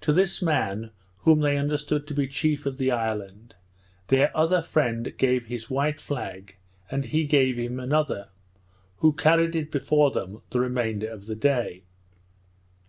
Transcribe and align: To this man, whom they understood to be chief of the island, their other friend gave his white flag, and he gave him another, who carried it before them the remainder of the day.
To 0.00 0.12
this 0.12 0.42
man, 0.42 0.90
whom 1.18 1.38
they 1.42 1.56
understood 1.56 2.04
to 2.08 2.12
be 2.12 2.26
chief 2.26 2.66
of 2.66 2.76
the 2.76 2.90
island, 2.90 3.54
their 4.08 4.36
other 4.36 4.60
friend 4.62 5.12
gave 5.16 5.46
his 5.46 5.70
white 5.70 6.00
flag, 6.00 6.56
and 6.90 7.04
he 7.04 7.24
gave 7.24 7.56
him 7.56 7.78
another, 7.78 8.30
who 8.96 9.12
carried 9.12 9.54
it 9.54 9.70
before 9.70 10.10
them 10.10 10.42
the 10.50 10.58
remainder 10.58 11.08
of 11.08 11.26
the 11.26 11.36
day. 11.36 11.84